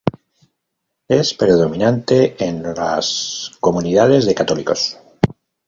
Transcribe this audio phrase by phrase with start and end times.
[1.09, 4.97] Es predominante en las comunidades de católicos.